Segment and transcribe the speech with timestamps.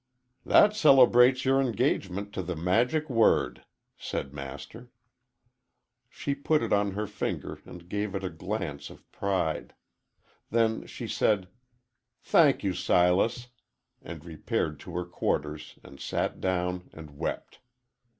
[0.43, 3.65] "That celebrates your engagement to the Magic Word,"
[3.99, 4.89] said Master.
[6.09, 9.75] She put it on her finger and gave it a glance of pride.
[10.49, 11.49] Then she said,
[12.23, 13.49] "Thank you, Silas,"
[14.01, 17.59] and repaired to her quarters and sat down and wept.